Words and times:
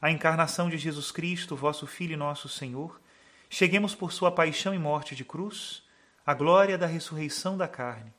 a 0.00 0.10
encarnação 0.10 0.70
de 0.70 0.78
Jesus 0.78 1.10
Cristo, 1.12 1.54
vosso 1.54 1.86
Filho 1.86 2.14
e 2.14 2.16
nosso 2.16 2.48
Senhor, 2.48 3.00
cheguemos 3.50 3.94
por 3.94 4.12
sua 4.12 4.32
paixão 4.32 4.74
e 4.74 4.78
morte 4.78 5.14
de 5.14 5.24
cruz, 5.24 5.82
à 6.24 6.32
glória 6.32 6.78
da 6.78 6.86
ressurreição 6.86 7.56
da 7.56 7.68
carne. 7.68 8.12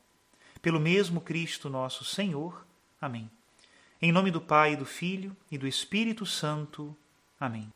Pelo 0.60 0.78
mesmo 0.78 1.20
Cristo 1.20 1.68
nosso 1.68 2.04
Senhor. 2.04 2.64
Amém. 3.00 3.28
Em 4.00 4.12
nome 4.12 4.30
do 4.30 4.40
Pai, 4.40 4.76
do 4.76 4.84
Filho 4.84 5.36
e 5.50 5.58
do 5.58 5.66
Espírito 5.66 6.24
Santo. 6.24 6.96
Amém. 7.40 7.68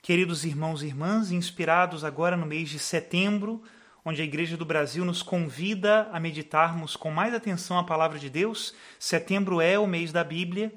Queridos 0.00 0.44
irmãos 0.44 0.82
e 0.82 0.86
irmãs, 0.86 1.30
inspirados 1.30 2.04
agora 2.04 2.36
no 2.36 2.46
mês 2.46 2.70
de 2.70 2.78
setembro, 2.78 3.62
onde 4.02 4.22
a 4.22 4.24
Igreja 4.24 4.56
do 4.56 4.64
Brasil 4.64 5.04
nos 5.04 5.22
convida 5.22 6.08
a 6.12 6.20
meditarmos 6.20 6.94
com 6.94 7.10
mais 7.10 7.34
atenção 7.34 7.78
a 7.78 7.84
palavra 7.84 8.18
de 8.18 8.30
Deus, 8.30 8.74
setembro 8.98 9.60
é 9.60 9.78
o 9.78 9.86
mês 9.86 10.12
da 10.12 10.22
Bíblia 10.22 10.72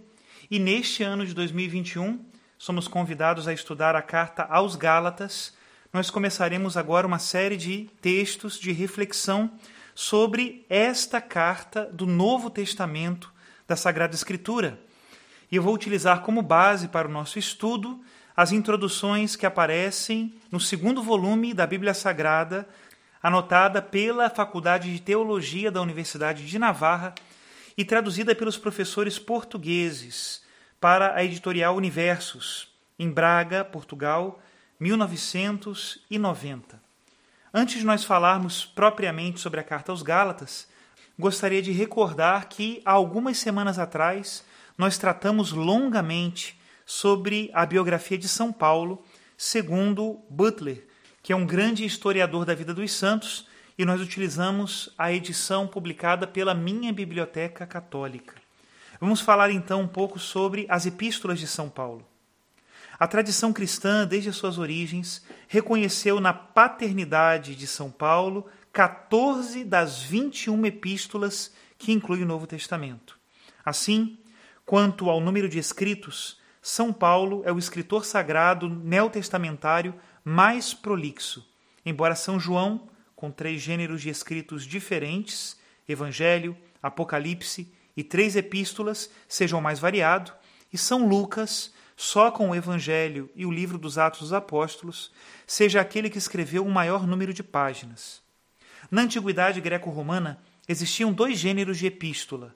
e 0.49 0.59
neste 0.59 1.03
ano 1.03 1.25
de 1.25 1.33
2021, 1.33 2.23
somos 2.57 2.87
convidados 2.87 3.47
a 3.47 3.53
estudar 3.53 3.95
a 3.95 4.01
carta 4.01 4.43
aos 4.43 4.75
Gálatas. 4.75 5.53
Nós 5.91 6.09
começaremos 6.09 6.77
agora 6.77 7.05
uma 7.05 7.19
série 7.19 7.57
de 7.57 7.89
textos 8.01 8.57
de 8.57 8.71
reflexão 8.71 9.51
sobre 9.93 10.65
esta 10.69 11.19
carta 11.19 11.85
do 11.91 12.05
Novo 12.05 12.49
Testamento 12.49 13.31
da 13.67 13.75
Sagrada 13.75 14.15
Escritura. 14.15 14.79
E 15.51 15.57
eu 15.57 15.63
vou 15.63 15.73
utilizar 15.73 16.21
como 16.21 16.41
base 16.41 16.87
para 16.87 17.07
o 17.07 17.11
nosso 17.11 17.37
estudo 17.37 17.99
as 18.35 18.51
introduções 18.51 19.35
que 19.35 19.45
aparecem 19.45 20.33
no 20.51 20.59
segundo 20.59 21.03
volume 21.03 21.53
da 21.53 21.67
Bíblia 21.67 21.93
Sagrada, 21.93 22.67
anotada 23.21 23.81
pela 23.81 24.29
Faculdade 24.29 24.93
de 24.93 25.01
Teologia 25.01 25.69
da 25.69 25.81
Universidade 25.81 26.45
de 26.45 26.57
Navarra 26.57 27.13
e 27.77 27.83
traduzida 27.83 28.33
pelos 28.33 28.57
professores 28.57 29.19
portugueses 29.19 30.46
para 30.79 31.15
a 31.15 31.23
editorial 31.23 31.75
Universos, 31.75 32.71
em 32.99 33.09
Braga, 33.09 33.65
Portugal, 33.65 34.39
1990. 34.79 36.79
Antes 37.53 37.79
de 37.79 37.85
nós 37.85 38.03
falarmos 38.03 38.65
propriamente 38.65 39.39
sobre 39.39 39.59
a 39.59 39.63
carta 39.63 39.91
aos 39.91 40.03
Gálatas, 40.03 40.67
gostaria 41.17 41.61
de 41.61 41.71
recordar 41.71 42.47
que 42.47 42.81
há 42.85 42.91
algumas 42.91 43.37
semanas 43.37 43.79
atrás 43.79 44.45
nós 44.77 44.97
tratamos 44.97 45.51
longamente 45.51 46.59
sobre 46.85 47.49
a 47.53 47.65
biografia 47.65 48.17
de 48.17 48.27
São 48.27 48.53
Paulo, 48.53 49.03
segundo 49.35 50.21
Butler, 50.29 50.87
que 51.23 51.33
é 51.33 51.35
um 51.35 51.45
grande 51.45 51.83
historiador 51.83 52.45
da 52.45 52.53
vida 52.53 52.73
dos 52.73 52.93
santos 52.93 53.47
e 53.77 53.83
nós 53.83 53.99
utilizamos 53.99 54.93
a 54.97 55.11
edição 55.11 55.67
publicada 55.67 56.25
pela 56.25 56.53
minha 56.53 56.93
biblioteca 56.93 57.65
católica. 57.65 58.46
Vamos 58.99 59.21
falar 59.21 59.51
então 59.51 59.81
um 59.81 59.87
pouco 59.87 60.17
sobre 60.17 60.65
as 60.69 60.85
epístolas 60.85 61.39
de 61.39 61.47
São 61.47 61.69
Paulo. 61.69 62.05
A 62.99 63.07
tradição 63.07 63.53
cristã, 63.53 64.07
desde 64.07 64.29
as 64.29 64.35
suas 64.35 64.57
origens, 64.57 65.23
reconheceu 65.47 66.19
na 66.19 66.33
paternidade 66.33 67.55
de 67.55 67.67
São 67.67 67.91
Paulo 67.91 68.47
14 68.73 69.63
das 69.63 70.01
21 70.01 70.65
epístolas 70.65 71.53
que 71.77 71.91
inclui 71.91 72.23
o 72.23 72.25
Novo 72.25 72.47
Testamento. 72.47 73.19
Assim, 73.63 74.17
quanto 74.65 75.11
ao 75.11 75.21
número 75.21 75.47
de 75.47 75.59
escritos, 75.59 76.39
São 76.59 76.91
Paulo 76.91 77.43
é 77.45 77.51
o 77.51 77.59
escritor 77.59 78.03
sagrado 78.03 78.67
neotestamentário 78.67 79.93
mais 80.25 80.73
prolixo, 80.73 81.47
embora 81.85 82.15
São 82.15 82.39
João 82.39 82.89
com 83.15 83.29
três 83.29 83.61
gêneros 83.61 84.01
de 84.01 84.09
escritos 84.09 84.65
diferentes, 84.65 85.57
Evangelho, 85.87 86.57
Apocalipse 86.81 87.71
e 87.97 88.03
três 88.03 88.35
epístolas, 88.35 89.09
sejam 89.27 89.59
mais 89.59 89.79
variado, 89.79 90.31
e 90.71 90.77
São 90.77 91.07
Lucas, 91.07 91.73
só 91.95 92.29
com 92.29 92.51
o 92.51 92.55
Evangelho 92.55 93.27
e 93.35 93.43
o 93.43 93.51
livro 93.51 93.79
dos 93.79 93.97
Atos 93.97 94.19
dos 94.19 94.33
Apóstolos, 94.33 95.11
seja 95.47 95.81
aquele 95.81 96.11
que 96.11 96.19
escreveu 96.19 96.63
o 96.63 96.71
maior 96.71 97.07
número 97.07 97.33
de 97.33 97.41
páginas. 97.41 98.21
Na 98.91 99.01
antiguidade 99.01 99.59
greco-romana 99.59 100.39
existiam 100.67 101.11
dois 101.11 101.39
gêneros 101.39 101.79
de 101.79 101.87
epístola: 101.87 102.55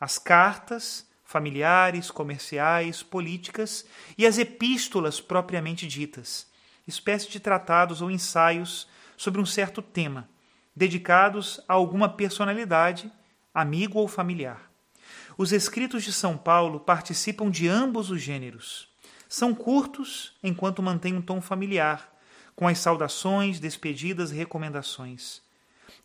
as 0.00 0.18
cartas, 0.18 1.06
familiares, 1.24 2.10
comerciais, 2.10 3.00
políticas, 3.00 3.86
e 4.18 4.26
as 4.26 4.38
epístolas 4.38 5.20
propriamente 5.20 5.86
ditas, 5.86 6.48
espécie 6.84 7.30
de 7.30 7.38
tratados 7.38 8.02
ou 8.02 8.10
ensaios 8.10 8.88
sobre 9.16 9.40
um 9.40 9.46
certo 9.46 9.80
tema, 9.80 10.28
dedicados 10.74 11.60
a 11.68 11.74
alguma 11.74 12.08
personalidade, 12.08 13.12
amigo 13.54 14.00
ou 14.00 14.08
familiar. 14.08 14.69
Os 15.40 15.52
escritos 15.52 16.04
de 16.04 16.12
São 16.12 16.36
Paulo 16.36 16.78
participam 16.78 17.50
de 17.50 17.66
ambos 17.66 18.10
os 18.10 18.20
gêneros. 18.20 18.90
São 19.26 19.54
curtos, 19.54 20.34
enquanto 20.42 20.82
mantêm 20.82 21.14
um 21.14 21.22
tom 21.22 21.40
familiar, 21.40 22.14
com 22.54 22.68
as 22.68 22.78
saudações, 22.78 23.58
despedidas 23.58 24.32
e 24.32 24.34
recomendações. 24.34 25.40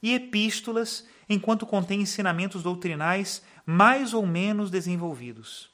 E 0.02 0.14
epístolas, 0.14 1.06
enquanto 1.28 1.66
contêm 1.66 2.00
ensinamentos 2.00 2.64
doutrinais 2.64 3.44
mais 3.66 4.14
ou 4.14 4.26
menos 4.26 4.72
desenvolvidos. 4.72 5.70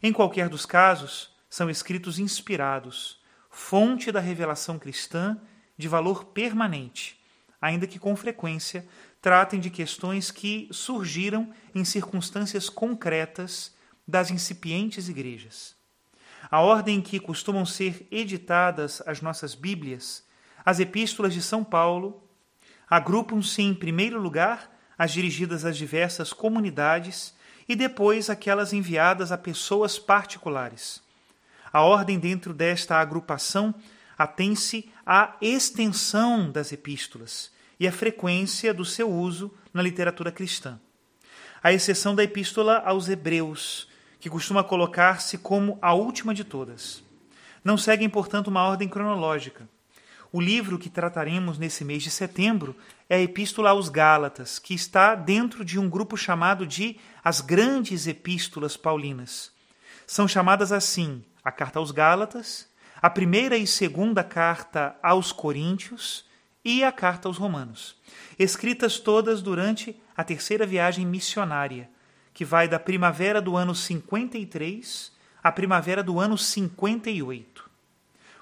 Em 0.00 0.12
qualquer 0.12 0.48
dos 0.48 0.64
casos, 0.64 1.34
são 1.48 1.68
escritos 1.68 2.20
inspirados, 2.20 3.20
fonte 3.50 4.12
da 4.12 4.20
revelação 4.20 4.78
cristã 4.78 5.36
de 5.76 5.88
valor 5.88 6.26
permanente, 6.26 7.18
ainda 7.60 7.88
que 7.88 7.98
com 7.98 8.14
frequência 8.14 8.86
tratem 9.20 9.60
de 9.60 9.68
questões 9.70 10.30
que 10.30 10.68
surgiram 10.72 11.52
em 11.74 11.84
circunstâncias 11.84 12.68
concretas 12.68 13.74
das 14.06 14.30
incipientes 14.30 15.08
igrejas. 15.08 15.76
A 16.50 16.60
ordem 16.60 16.98
em 16.98 17.02
que 17.02 17.20
costumam 17.20 17.66
ser 17.66 18.06
editadas 18.10 19.02
as 19.06 19.20
nossas 19.20 19.54
Bíblias, 19.54 20.24
as 20.64 20.80
epístolas 20.80 21.34
de 21.34 21.42
São 21.42 21.62
Paulo, 21.62 22.22
agrupam-se 22.88 23.62
em 23.62 23.74
primeiro 23.74 24.20
lugar 24.20 24.74
as 24.98 25.12
dirigidas 25.12 25.64
às 25.64 25.76
diversas 25.76 26.32
comunidades 26.32 27.34
e 27.68 27.76
depois 27.76 28.28
aquelas 28.28 28.72
enviadas 28.72 29.30
a 29.30 29.38
pessoas 29.38 29.98
particulares. 29.98 31.02
A 31.72 31.82
ordem 31.82 32.18
dentro 32.18 32.52
desta 32.52 32.96
agrupação 32.96 33.74
atém-se 34.18 34.90
à 35.06 35.36
extensão 35.40 36.50
das 36.50 36.72
epístolas 36.72 37.52
e 37.80 37.88
à 37.88 37.92
frequência 37.92 38.74
do 38.74 38.84
seu 38.84 39.10
uso 39.10 39.50
na 39.72 39.80
literatura 39.80 40.30
cristã. 40.30 40.78
À 41.62 41.72
exceção 41.72 42.14
da 42.14 42.22
epístola 42.22 42.82
aos 42.84 43.08
Hebreus, 43.08 43.88
que 44.20 44.28
costuma 44.28 44.62
colocar-se 44.62 45.38
como 45.38 45.78
a 45.80 45.94
última 45.94 46.34
de 46.34 46.44
todas. 46.44 47.02
não 47.64 47.76
seguem, 47.76 48.08
portanto, 48.08 48.48
uma 48.48 48.62
ordem 48.62 48.88
cronológica. 48.88 49.68
O 50.32 50.40
livro 50.40 50.78
que 50.78 50.88
trataremos 50.88 51.58
nesse 51.58 51.84
mês 51.84 52.02
de 52.02 52.10
setembro 52.10 52.76
é 53.08 53.16
a 53.16 53.20
Epístola 53.20 53.70
aos 53.70 53.88
Gálatas, 53.88 54.58
que 54.58 54.72
está 54.72 55.14
dentro 55.14 55.64
de 55.64 55.78
um 55.78 55.88
grupo 55.88 56.16
chamado 56.16 56.66
de 56.66 56.98
As 57.24 57.40
Grandes 57.40 58.06
Epístolas 58.06 58.76
Paulinas. 58.76 59.52
São 60.06 60.28
chamadas 60.28 60.70
assim 60.70 61.24
a 61.44 61.50
Carta 61.50 61.78
aos 61.78 61.90
Gálatas, 61.90 62.68
a 63.02 63.10
primeira 63.10 63.56
e 63.56 63.66
segunda 63.66 64.22
carta 64.22 64.96
aos 65.02 65.32
Coríntios 65.32 66.29
e 66.64 66.84
a 66.84 66.92
carta 66.92 67.28
aos 67.28 67.38
Romanos, 67.38 67.96
escritas 68.38 68.98
todas 68.98 69.40
durante 69.40 69.96
a 70.16 70.22
terceira 70.22 70.66
viagem 70.66 71.06
missionária, 71.06 71.88
que 72.34 72.44
vai 72.44 72.68
da 72.68 72.78
primavera 72.78 73.40
do 73.40 73.56
ano 73.56 73.74
53 73.74 75.12
à 75.42 75.50
primavera 75.50 76.02
do 76.02 76.20
ano 76.20 76.36
58. 76.36 77.70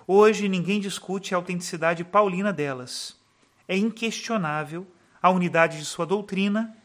Hoje 0.06 0.48
ninguém 0.48 0.80
discute 0.80 1.34
a 1.34 1.36
autenticidade 1.36 2.02
paulina 2.04 2.52
delas. 2.52 3.16
É 3.66 3.76
inquestionável 3.76 4.86
a 5.22 5.30
unidade 5.30 5.78
de 5.78 5.84
sua 5.84 6.06
doutrina, 6.06 6.76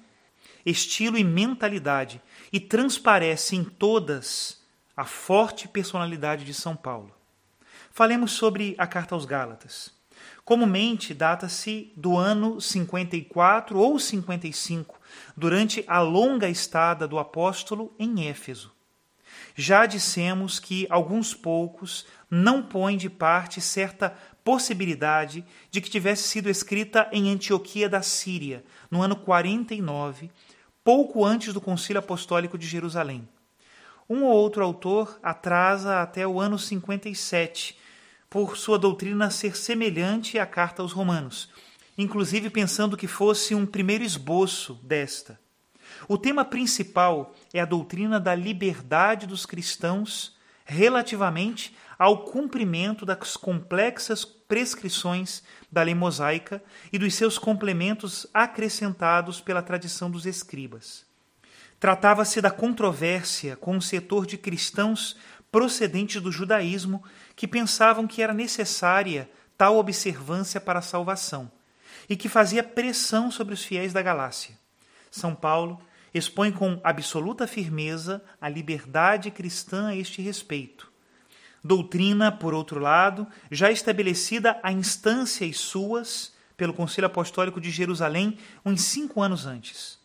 estilo 0.65 1.17
e 1.17 1.23
mentalidade, 1.23 2.21
e 2.51 2.59
transparece 2.59 3.55
em 3.55 3.63
todas 3.63 4.61
a 4.95 5.05
forte 5.05 5.67
personalidade 5.67 6.45
de 6.45 6.53
São 6.53 6.75
Paulo. 6.75 7.15
Falemos 7.91 8.31
sobre 8.31 8.75
a 8.77 8.85
carta 8.85 9.15
aos 9.15 9.25
Gálatas. 9.25 9.91
Comumente 10.45 11.13
data-se 11.13 11.93
do 11.95 12.17
ano 12.17 12.59
54 12.59 13.79
ou 13.79 13.97
55, 13.97 14.99
durante 15.37 15.85
a 15.87 16.01
longa 16.01 16.49
estada 16.49 17.07
do 17.07 17.17
apóstolo 17.17 17.93
em 17.97 18.27
Éfeso. 18.27 18.73
Já 19.55 19.85
dissemos 19.85 20.59
que 20.59 20.85
alguns 20.89 21.33
poucos 21.33 22.05
não 22.29 22.61
põem 22.61 22.97
de 22.97 23.09
parte 23.09 23.61
certa 23.61 24.13
possibilidade 24.43 25.45
de 25.71 25.79
que 25.79 25.89
tivesse 25.89 26.23
sido 26.23 26.49
escrita 26.49 27.07
em 27.11 27.31
Antioquia 27.31 27.87
da 27.87 28.01
Síria, 28.01 28.65
no 28.91 29.01
ano 29.01 29.15
49, 29.15 30.29
pouco 30.83 31.23
antes 31.23 31.53
do 31.53 31.61
Concílio 31.61 31.99
Apostólico 31.99 32.57
de 32.57 32.67
Jerusalém. 32.67 33.27
Um 34.09 34.23
ou 34.23 34.33
outro 34.33 34.61
autor 34.61 35.17
atrasa 35.23 36.01
até 36.01 36.27
o 36.27 36.39
ano 36.39 36.59
57, 36.59 37.77
por 38.33 38.57
sua 38.57 38.79
doutrina 38.79 39.29
ser 39.29 39.55
semelhante 39.55 40.39
à 40.39 40.45
carta 40.47 40.81
aos 40.81 40.91
Romanos, 40.91 41.51
inclusive 41.95 42.49
pensando 42.49 42.97
que 42.97 43.05
fosse 43.05 43.53
um 43.53 43.63
primeiro 43.63 44.03
esboço 44.03 44.73
desta. 44.81 45.39
O 46.07 46.17
tema 46.17 46.43
principal 46.43 47.35
é 47.53 47.59
a 47.59 47.65
doutrina 47.65 48.19
da 48.19 48.33
liberdade 48.33 49.27
dos 49.27 49.45
cristãos 49.45 50.35
relativamente 50.65 51.75
ao 51.99 52.23
cumprimento 52.23 53.05
das 53.05 53.37
complexas 53.37 54.25
prescrições 54.25 55.43
da 55.71 55.83
lei 55.83 55.93
mosaica 55.93 56.63
e 56.91 56.97
dos 56.97 57.13
seus 57.13 57.37
complementos 57.37 58.25
acrescentados 58.33 59.41
pela 59.41 59.61
tradição 59.61 60.09
dos 60.09 60.25
escribas. 60.25 61.05
Tratava-se 61.79 62.41
da 62.41 62.49
controvérsia 62.49 63.55
com 63.55 63.75
um 63.75 63.81
setor 63.81 64.25
de 64.25 64.39
cristãos 64.39 65.17
procedentes 65.53 66.19
do 66.19 66.31
judaísmo 66.31 67.03
que 67.35 67.47
pensavam 67.47 68.07
que 68.07 68.23
era 68.23 68.33
necessária 68.33 69.29
tal 69.55 69.77
observância 69.77 70.59
para 70.59 70.79
a 70.79 70.81
salvação 70.81 71.51
e 72.09 72.15
que 72.15 72.27
fazia 72.27 72.63
pressão 72.63 73.29
sobre 73.29 73.53
os 73.53 73.63
fiéis 73.63 73.93
da 73.93 74.01
Galácia. 74.01 74.57
São 75.11 75.35
Paulo 75.35 75.79
expõe 76.11 76.51
com 76.51 76.81
absoluta 76.83 77.45
firmeza 77.45 78.19
a 78.41 78.49
liberdade 78.49 79.29
cristã 79.29 79.89
a 79.89 79.95
este 79.95 80.23
respeito. 80.23 80.91
Doutrina, 81.63 82.31
por 82.31 82.55
outro 82.55 82.79
lado, 82.79 83.27
já 83.51 83.69
estabelecida 83.69 84.59
a 84.63 84.71
instâncias 84.71 85.57
suas 85.57 86.33
pelo 86.57 86.73
Conselho 86.73 87.05
Apostólico 87.05 87.61
de 87.61 87.69
Jerusalém 87.69 88.39
uns 88.65 88.81
cinco 88.81 89.21
anos 89.21 89.45
antes. 89.45 89.99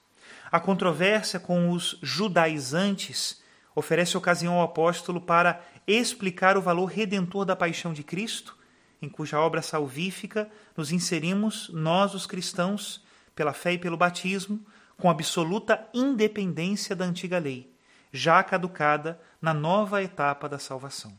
A 0.53 0.61
controvérsia 0.61 1.41
com 1.41 1.71
os 1.71 1.99
judaizantes 2.03 3.41
oferece 3.79 4.17
ocasião 4.17 4.55
ao 4.55 4.65
apóstolo 4.65 5.21
para 5.21 5.63
explicar 5.87 6.57
o 6.57 6.63
valor 6.63 6.87
redentor 6.87 7.45
da 7.45 7.55
paixão 7.55 7.93
de 7.93 8.03
Cristo, 8.03 8.57
em 9.01 9.09
cuja 9.09 9.41
obra 9.41 9.63
salvífica 9.63 10.51
nos 10.77 10.91
inserimos 10.91 11.71
nós, 11.73 12.13
os 12.15 12.27
cristãos, 12.27 13.05
pela 13.35 13.53
fé 13.53 13.75
e 13.75 13.79
pelo 13.79 13.97
batismo, 13.97 14.61
com 14.97 15.09
absoluta 15.09 15.87
independência 15.95 16.97
da 16.97 17.05
antiga 17.05 17.39
lei, 17.39 17.73
já 18.13 18.43
caducada 18.43 19.21
na 19.41 19.55
nova 19.55 20.03
etapa 20.03 20.49
da 20.49 20.59
salvação. 20.59 21.13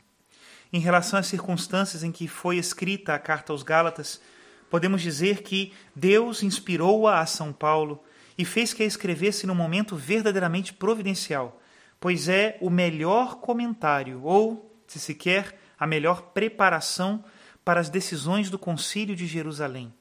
Em 0.70 0.80
relação 0.80 1.18
às 1.18 1.26
circunstâncias 1.26 2.04
em 2.04 2.12
que 2.12 2.28
foi 2.28 2.58
escrita 2.58 3.14
a 3.14 3.18
carta 3.18 3.52
aos 3.52 3.62
Gálatas, 3.62 4.20
podemos 4.68 5.00
dizer 5.00 5.42
que 5.42 5.72
Deus 5.96 6.42
inspirou-a 6.42 7.20
a 7.20 7.26
São 7.26 7.52
Paulo 7.52 8.04
e 8.36 8.44
fez 8.44 8.74
que 8.74 8.82
a 8.82 8.86
escrevesse 8.86 9.46
num 9.46 9.54
momento 9.54 9.96
verdadeiramente 9.96 10.74
providencial, 10.74 11.59
pois 12.00 12.28
é 12.28 12.56
o 12.62 12.70
melhor 12.70 13.36
comentário, 13.36 14.22
ou, 14.24 14.74
se 14.88 14.98
se 14.98 15.14
quer, 15.14 15.60
a 15.78 15.86
melhor 15.86 16.22
preparação 16.32 17.22
para 17.62 17.78
as 17.78 17.90
decisões 17.90 18.48
do 18.48 18.58
Concílio 18.58 19.14
de 19.14 19.26
Jerusalém. 19.26 19.92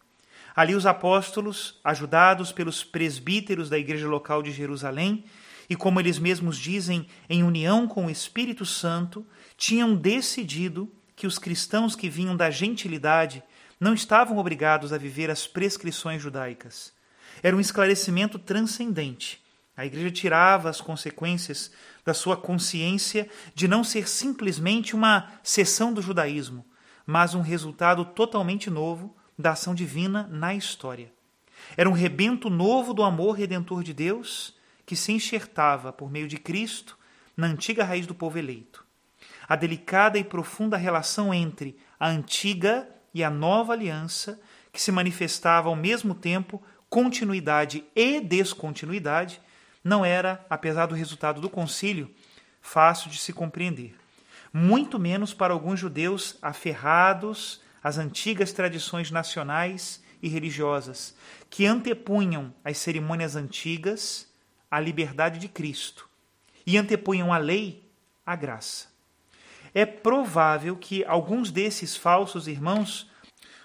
Ali 0.56 0.74
os 0.74 0.86
apóstolos, 0.86 1.80
ajudados 1.84 2.52
pelos 2.52 2.84
presbíteros 2.84 3.70
da 3.70 3.78
igreja 3.78 4.08
local 4.08 4.42
de 4.42 4.52
Jerusalém, 4.52 5.26
e 5.70 5.76
como 5.76 6.00
eles 6.00 6.18
mesmos 6.18 6.58
dizem, 6.58 7.06
em 7.30 7.44
união 7.44 7.88
com 7.88 8.08
o 8.08 8.10
Espírito 8.10 8.66
Santo, 8.66 9.28
tinham 9.56 9.94
decidido 9.94 10.92
que 11.16 11.28
os 11.28 11.38
cristãos 11.38 11.96
que 11.96 12.10
vinham 12.10 12.36
da 12.36 12.50
gentilidade 12.50 13.44
não 13.80 13.94
estavam 13.94 14.38
obrigados 14.38 14.92
a 14.92 14.98
viver 14.98 15.30
as 15.30 15.46
prescrições 15.46 16.22
judaicas. 16.22 16.94
Era 17.44 17.56
um 17.56 17.60
esclarecimento 17.60 18.40
transcendente 18.40 19.42
a 19.80 19.86
igreja 19.86 20.12
tirava 20.12 20.70
as 20.70 20.82
consequências 20.82 21.72
da 22.06 22.14
sua 22.14 22.38
consciência 22.38 23.30
de 23.54 23.68
não 23.68 23.84
ser 23.84 24.08
simplesmente 24.08 24.96
uma 24.96 25.32
seção 25.44 25.94
do 25.94 26.02
judaísmo, 26.02 26.66
mas 27.06 27.34
um 27.34 27.42
resultado 27.42 28.06
totalmente 28.06 28.70
novo 28.70 29.16
da 29.38 29.52
ação 29.52 29.74
divina 29.74 30.28
na 30.32 30.54
história. 30.54 31.12
Era 31.78 31.90
um 31.90 31.94
rebento 31.94 32.50
novo 32.50 32.94
do 32.94 33.04
amor 33.04 33.34
redentor 33.34 33.84
de 33.84 33.94
Deus 33.94 34.56
que 34.86 34.96
se 34.96 35.12
enxertava 35.12 35.94
por 35.94 36.12
meio 36.12 36.28
de 36.28 36.38
Cristo 36.38 36.98
na 37.38 37.48
antiga 37.48 37.84
raiz 37.84 38.08
do 38.08 38.16
povo 38.16 38.38
eleito. 38.38 38.86
A 39.48 39.56
delicada 39.56 40.18
e 40.18 40.24
profunda 40.24 40.78
relação 40.78 41.34
entre 41.34 41.78
a 42.00 42.08
antiga 42.10 42.88
e 43.14 43.24
a 43.24 43.30
nova 43.30 43.74
aliança, 43.74 44.40
que 44.72 44.82
se 44.82 44.92
manifestava 44.92 45.70
ao 45.70 45.76
mesmo 45.76 46.14
tempo 46.14 46.62
continuidade 46.90 47.84
e 47.96 48.20
descontinuidade, 48.20 49.42
não 49.84 50.04
era, 50.04 50.46
apesar 50.50 50.86
do 50.86 50.96
resultado 50.96 51.40
do 51.40 51.50
concílio, 51.50 52.14
fácil 52.62 53.10
de 53.10 53.18
se 53.18 53.32
compreender. 53.34 53.96
Muito 54.52 55.00
menos 55.00 55.34
para 55.34 55.54
alguns 55.54 55.80
judeus 55.80 56.38
aferrados 56.42 57.62
às 57.84 57.98
antigas 57.98 58.52
tradições 58.52 59.12
nacionais 59.12 60.04
e 60.22 60.28
religiosas, 60.28 61.16
que 61.50 61.66
antepunham 61.66 62.54
as 62.64 62.78
cerimônias 62.78 63.36
antigas 63.36 64.28
à 64.70 64.80
liberdade 64.80 65.40
de 65.40 65.48
Cristo 65.48 66.10
e 66.66 66.78
antepunham 66.78 67.34
a 67.34 67.38
lei 67.38 67.90
à 68.26 68.36
graça. 68.36 68.90
É 69.74 69.86
provável 69.86 70.76
que 70.76 71.06
alguns 71.06 71.52
desses 71.52 71.96
falsos 71.96 72.48
irmãos, 72.48 73.10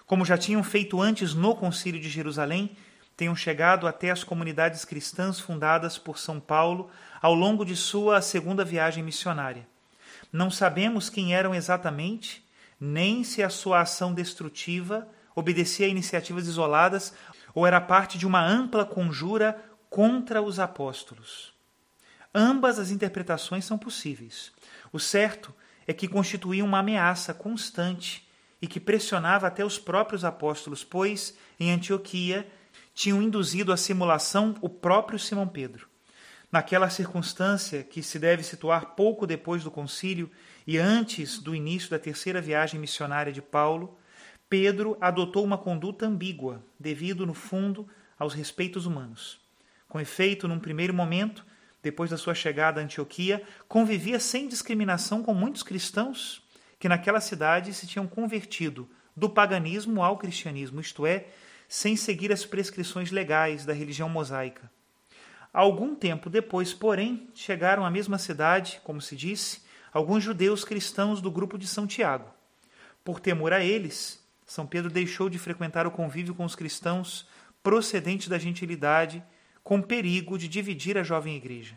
como 0.07 0.25
já 0.25 0.37
tinham 0.37 0.63
feito 0.63 1.01
antes 1.01 1.35
no 1.35 1.57
Concílio 1.57 2.01
de 2.01 2.09
Jerusalém, 2.09 2.77
tenham 3.17 3.35
chegado 3.37 3.87
até 3.87 4.11
as 4.11 4.25
comunidades 4.25 4.85
cristãs 4.85 5.39
fundadas 5.39 5.99
por 5.99 6.19
São 6.19 6.41
Paulo 6.41 6.91
ao 7.23 7.35
longo 7.35 7.65
de 7.65 7.77
sua 7.77 8.21
segunda 8.21 8.65
viagem 8.65 9.03
missionária. 9.03 9.67
Não 10.33 10.51
sabemos 10.51 11.09
quem 11.09 11.35
eram 11.35 11.55
exatamente, 11.55 12.45
nem 12.81 13.23
se 13.23 13.43
a 13.43 13.49
sua 13.49 13.81
ação 13.81 14.13
destrutiva 14.13 15.09
obedecia 15.35 15.87
a 15.87 15.89
iniciativas 15.89 16.47
isoladas 16.47 17.15
ou 17.55 17.67
era 17.67 17.81
parte 17.81 18.19
de 18.19 18.27
uma 18.27 18.45
ampla 18.45 18.85
conjura 18.85 19.57
contra 19.89 20.43
os 20.43 20.59
apóstolos. 20.59 21.55
Ambas 22.35 22.81
as 22.81 22.91
interpretações 22.91 23.65
são 23.65 23.79
possíveis. 23.79 24.53
O 24.93 24.99
certo 24.99 25.55
é 25.87 25.93
que 25.93 26.09
constituía 26.09 26.65
uma 26.65 26.81
ameaça 26.81 27.33
constante 27.33 28.29
e 28.61 28.67
que 28.67 28.81
pressionava 28.81 29.47
até 29.47 29.65
os 29.65 29.79
próprios 29.79 30.25
apóstolos, 30.25 30.83
pois, 30.83 31.37
em 31.61 31.71
Antioquia, 31.71 32.51
tinham 32.95 33.21
induzido 33.21 33.73
à 33.73 33.77
simulação 33.77 34.55
o 34.61 34.69
próprio 34.69 35.19
Simão 35.19 35.49
Pedro. 35.49 35.89
Naquela 36.51 36.89
circunstância, 36.89 37.83
que 37.83 38.01
se 38.03 38.19
deve 38.19 38.45
situar 38.45 38.95
pouco 38.95 39.27
depois 39.27 39.65
do 39.65 39.71
concílio 39.71 40.31
e 40.65 40.79
antes 40.79 41.41
do 41.41 41.55
início 41.55 41.91
da 41.91 41.99
terceira 41.99 42.41
viagem 42.41 42.79
missionária 42.79 43.33
de 43.33 43.43
Paulo, 43.43 43.99
Pedro 44.49 44.97
adotou 45.01 45.45
uma 45.45 45.59
conduta 45.59 46.07
ambígua, 46.07 46.65
devido, 46.79 47.27
no 47.27 47.35
fundo, 47.35 47.89
aos 48.17 48.33
respeitos 48.35 48.87
humanos. 48.87 49.41
Com 49.89 50.01
efeito, 50.01 50.47
num 50.47 50.61
primeiro 50.61 50.95
momento, 50.95 51.45
depois 51.83 52.11
da 52.11 52.17
sua 52.17 52.35
chegada 52.35 52.81
a 52.81 52.85
Antioquia, 52.85 53.43
convivia 53.67 54.21
sem 54.21 54.47
discriminação 54.47 55.23
com 55.23 55.35
muitos 55.35 55.65
cristãos 55.65 56.43
que 56.79 56.89
naquela 56.89 57.21
cidade 57.21 57.75
se 57.75 57.87
tinham 57.87 58.07
convertido 58.07 58.89
do 59.17 59.29
paganismo 59.29 60.03
ao 60.03 60.19
cristianismo, 60.19 60.81
isto 60.81 61.07
é, 61.07 61.27
sem 61.75 61.97
seguir 61.97 62.33
as 62.33 62.47
prescrições 62.47 63.11
legais 63.11 63.67
da 63.67 63.73
religião 63.73 64.09
mosaica. 64.09 64.71
Algum 65.53 65.93
tempo 65.97 66.31
depois, 66.31 66.73
porém, 66.73 67.29
chegaram 67.35 67.85
à 67.85 67.91
mesma 67.91 68.17
cidade, 68.17 68.81
como 68.85 69.01
se 69.01 69.17
disse, 69.17 69.61
alguns 69.93 70.23
judeus 70.23 70.65
cristãos 70.65 71.21
do 71.21 71.33
grupo 71.33 71.59
de 71.59 71.67
São 71.67 71.85
Tiago. 71.85 72.33
Por 73.03 73.19
temor 73.19 73.53
a 73.53 73.65
eles, 73.65 74.25
São 74.47 74.65
Pedro 74.65 74.89
deixou 74.89 75.29
de 75.29 75.37
frequentar 75.37 75.85
o 75.85 75.91
convívio 75.91 76.33
com 76.33 76.45
os 76.45 76.55
cristãos 76.55 77.27
procedentes 77.61 78.29
da 78.29 78.39
gentilidade, 78.39 79.21
com 79.65 79.83
perigo 79.83 80.39
de 80.39 80.47
dividir 80.47 80.97
a 80.97 81.03
jovem 81.03 81.35
igreja. 81.35 81.77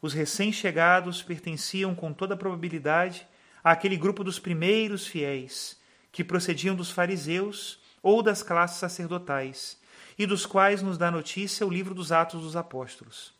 Os 0.00 0.14
recém-chegados 0.14 1.22
pertenciam, 1.22 1.94
com 1.94 2.10
toda 2.10 2.38
probabilidade, 2.38 3.28
àquele 3.62 3.98
grupo 3.98 4.24
dos 4.24 4.38
primeiros 4.38 5.06
fiéis, 5.06 5.78
que 6.10 6.24
procediam 6.24 6.74
dos 6.74 6.90
fariseus 6.90 7.79
ou 8.02 8.22
das 8.22 8.42
classes 8.42 8.78
sacerdotais, 8.78 9.78
e 10.18 10.26
dos 10.26 10.44
quais 10.44 10.82
nos 10.82 10.98
dá 10.98 11.10
notícia 11.10 11.66
o 11.66 11.70
livro 11.70 11.94
dos 11.94 12.12
Atos 12.12 12.42
dos 12.42 12.56
Apóstolos. 12.56 13.32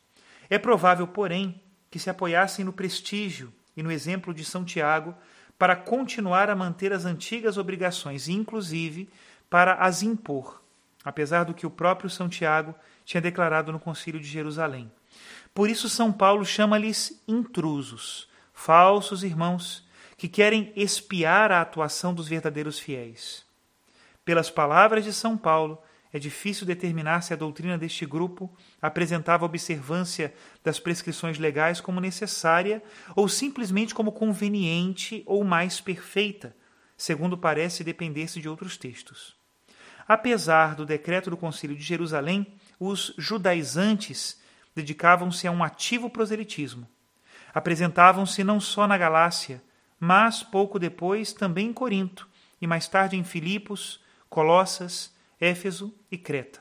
É 0.48 0.58
provável, 0.58 1.06
porém, 1.06 1.60
que 1.90 1.98
se 1.98 2.08
apoiassem 2.08 2.64
no 2.64 2.72
prestígio 2.72 3.52
e 3.76 3.82
no 3.82 3.92
exemplo 3.92 4.32
de 4.32 4.44
São 4.44 4.64
Tiago 4.64 5.14
para 5.58 5.76
continuar 5.76 6.48
a 6.48 6.56
manter 6.56 6.92
as 6.92 7.04
antigas 7.04 7.58
obrigações, 7.58 8.28
inclusive 8.28 9.08
para 9.50 9.74
as 9.74 10.02
impor, 10.02 10.62
apesar 11.04 11.44
do 11.44 11.52
que 11.52 11.66
o 11.66 11.70
próprio 11.70 12.08
São 12.08 12.28
Tiago 12.28 12.74
tinha 13.04 13.20
declarado 13.20 13.70
no 13.70 13.78
Concílio 13.78 14.20
de 14.20 14.26
Jerusalém. 14.26 14.90
Por 15.52 15.68
isso, 15.68 15.88
São 15.88 16.12
Paulo 16.12 16.44
chama-lhes 16.44 17.22
intrusos, 17.26 18.28
falsos 18.54 19.22
irmãos, 19.22 19.86
que 20.16 20.28
querem 20.28 20.72
espiar 20.76 21.50
a 21.50 21.60
atuação 21.60 22.14
dos 22.14 22.28
verdadeiros 22.28 22.78
fiéis. 22.78 23.44
Pelas 24.24 24.50
palavras 24.50 25.04
de 25.04 25.12
São 25.12 25.36
Paulo, 25.36 25.82
é 26.12 26.18
difícil 26.18 26.66
determinar 26.66 27.20
se 27.22 27.32
a 27.32 27.36
doutrina 27.36 27.78
deste 27.78 28.04
grupo 28.04 28.52
apresentava 28.82 29.44
a 29.44 29.46
observância 29.46 30.34
das 30.62 30.80
prescrições 30.80 31.38
legais 31.38 31.80
como 31.80 32.00
necessária 32.00 32.82
ou 33.14 33.28
simplesmente 33.28 33.94
como 33.94 34.10
conveniente 34.10 35.22
ou 35.24 35.44
mais 35.44 35.80
perfeita, 35.80 36.54
segundo 36.96 37.38
parece 37.38 37.84
depender-se 37.84 38.40
de 38.40 38.48
outros 38.48 38.76
textos. 38.76 39.36
Apesar 40.06 40.74
do 40.74 40.84
decreto 40.84 41.30
do 41.30 41.36
Concílio 41.36 41.76
de 41.76 41.82
Jerusalém, 41.82 42.44
os 42.80 43.14
judaizantes 43.16 44.40
dedicavam-se 44.74 45.46
a 45.46 45.52
um 45.52 45.62
ativo 45.62 46.10
proselitismo. 46.10 46.88
Apresentavam-se 47.54 48.42
não 48.42 48.58
só 48.58 48.88
na 48.88 48.98
Galácia, 48.98 49.62
mas 50.00 50.42
pouco 50.42 50.78
depois 50.78 51.32
também 51.32 51.68
em 51.68 51.72
Corinto 51.72 52.28
e 52.60 52.66
mais 52.66 52.88
tarde 52.88 53.16
em 53.16 53.22
Filipos, 53.22 54.00
Colossas, 54.30 55.12
Éfeso 55.40 55.92
e 56.10 56.16
Creta. 56.16 56.60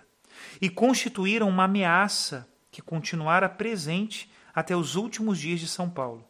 E 0.59 0.69
constituíram 0.69 1.47
uma 1.47 1.65
ameaça 1.65 2.49
que 2.71 2.81
continuara 2.81 3.47
presente 3.47 4.29
até 4.53 4.75
os 4.75 4.95
últimos 4.95 5.37
dias 5.37 5.59
de 5.59 5.67
São 5.67 5.89
Paulo. 5.89 6.27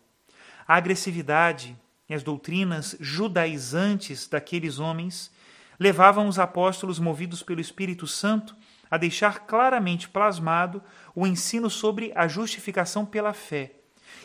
A 0.68 0.76
agressividade 0.76 1.76
e 2.08 2.14
as 2.14 2.24
doutrinas 2.24 2.98
judaizantes 3.00 4.28
daqueles 4.28 4.80
homens 4.80 5.32
levavam 5.80 6.28
os 6.28 6.38
apóstolos 6.38 7.00
movidos 7.00 7.42
pelo 7.42 7.62
Espírito 7.62 8.06
Santo 8.06 8.56
a 8.92 8.98
deixar 8.98 9.46
claramente 9.46 10.10
plasmado 10.10 10.84
o 11.16 11.26
ensino 11.26 11.70
sobre 11.70 12.12
a 12.16 12.28
justificação 12.28 13.06
pela 13.06 13.34
fé 13.34 13.76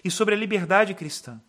e 0.02 0.10
sobre 0.10 0.34
a 0.34 0.38
liberdade 0.38 0.94
cristã. 0.94 1.40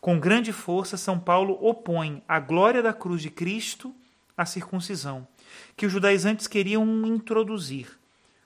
Com 0.00 0.18
grande 0.18 0.52
força, 0.52 0.96
São 0.96 1.18
Paulo 1.18 1.58
opõe 1.60 2.22
a 2.28 2.38
glória 2.40 2.82
da 2.82 2.92
cruz 2.92 3.22
de 3.22 3.30
Cristo 3.30 3.94
à 4.40 4.46
circuncisão, 4.46 5.28
que 5.76 5.84
os 5.84 5.92
judaizantes 5.92 6.46
queriam 6.46 6.84
introduzir, 7.06 7.98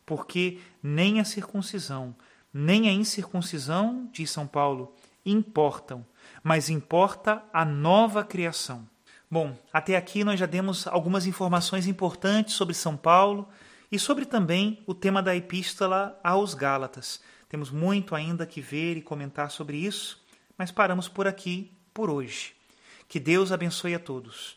porque 0.04 0.58
nem 0.82 1.20
a 1.20 1.24
circuncisão, 1.24 2.16
nem 2.52 2.88
a 2.88 2.92
incircuncisão, 2.92 4.08
diz 4.12 4.28
São 4.28 4.44
Paulo, 4.44 4.92
importam, 5.24 6.04
mas 6.42 6.68
importa 6.68 7.44
a 7.52 7.64
nova 7.64 8.24
criação. 8.24 8.88
Bom, 9.30 9.56
até 9.72 9.96
aqui 9.96 10.24
nós 10.24 10.40
já 10.40 10.46
demos 10.46 10.88
algumas 10.88 11.26
informações 11.26 11.86
importantes 11.86 12.54
sobre 12.54 12.74
São 12.74 12.96
Paulo 12.96 13.48
e 13.90 13.96
sobre 13.96 14.24
também 14.24 14.82
o 14.86 14.94
tema 14.94 15.22
da 15.22 15.36
epístola 15.36 16.18
aos 16.24 16.54
Gálatas. 16.54 17.20
Temos 17.48 17.70
muito 17.70 18.16
ainda 18.16 18.44
que 18.44 18.60
ver 18.60 18.96
e 18.96 19.02
comentar 19.02 19.52
sobre 19.52 19.76
isso, 19.76 20.20
mas 20.58 20.72
paramos 20.72 21.08
por 21.08 21.28
aqui 21.28 21.70
por 21.92 22.10
hoje. 22.10 22.52
Que 23.08 23.20
Deus 23.20 23.52
abençoe 23.52 23.94
a 23.94 23.98
todos. 24.00 24.56